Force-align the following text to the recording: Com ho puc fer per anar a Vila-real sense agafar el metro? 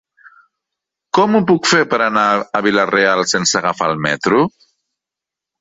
Com 1.17 1.35
ho 1.35 1.41
puc 1.51 1.69
fer 1.73 1.83
per 1.93 1.99
anar 2.05 2.25
a 2.39 2.63
Vila-real 2.69 3.23
sense 3.35 3.61
agafar 3.63 3.91
el 3.95 4.03
metro? 4.07 4.45